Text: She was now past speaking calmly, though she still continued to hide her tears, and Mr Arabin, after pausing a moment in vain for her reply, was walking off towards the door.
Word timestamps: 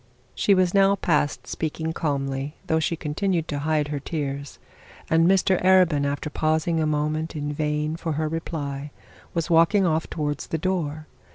She 0.33 0.55
was 0.55 0.73
now 0.73 0.95
past 0.95 1.45
speaking 1.45 1.93
calmly, 1.93 2.55
though 2.65 2.79
she 2.79 2.95
still 2.95 3.03
continued 3.03 3.47
to 3.49 3.59
hide 3.59 3.89
her 3.89 3.99
tears, 3.99 4.57
and 5.11 5.27
Mr 5.27 5.63
Arabin, 5.63 6.05
after 6.05 6.31
pausing 6.31 6.79
a 6.79 6.87
moment 6.87 7.35
in 7.35 7.53
vain 7.53 7.95
for 7.97 8.13
her 8.13 8.27
reply, 8.27 8.89
was 9.35 9.51
walking 9.51 9.85
off 9.85 10.09
towards 10.09 10.47
the 10.47 10.57
door. 10.57 11.05